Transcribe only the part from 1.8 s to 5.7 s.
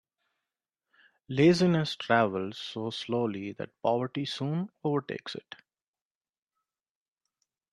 travels so slowly that poverty soon overtakes it.